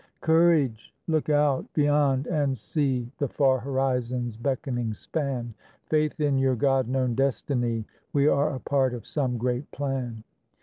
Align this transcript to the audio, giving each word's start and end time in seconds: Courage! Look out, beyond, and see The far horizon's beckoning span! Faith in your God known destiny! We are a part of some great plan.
Courage! 0.21 0.91
Look 1.05 1.29
out, 1.29 1.71
beyond, 1.75 2.25
and 2.25 2.57
see 2.57 3.11
The 3.19 3.27
far 3.27 3.59
horizon's 3.59 4.35
beckoning 4.35 4.95
span! 4.95 5.53
Faith 5.85 6.19
in 6.19 6.39
your 6.39 6.55
God 6.55 6.87
known 6.87 7.13
destiny! 7.13 7.85
We 8.11 8.25
are 8.27 8.55
a 8.55 8.59
part 8.59 8.95
of 8.95 9.05
some 9.05 9.37
great 9.37 9.69
plan. 9.69 10.23